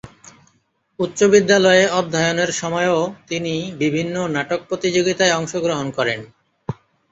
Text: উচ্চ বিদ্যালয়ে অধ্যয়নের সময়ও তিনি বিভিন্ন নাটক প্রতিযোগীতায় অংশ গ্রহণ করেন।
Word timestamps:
উচ্চ 0.99 1.19
বিদ্যালয়ে 1.33 1.83
অধ্যয়নের 1.99 2.51
সময়ও 2.53 2.99
তিনি 3.27 3.53
বিভিন্ন 3.79 4.15
নাটক 4.27 4.59
প্রতিযোগীতায় 4.69 5.35
অংশ 5.35 5.53
গ্রহণ 5.65 5.87
করেন। 5.91 6.19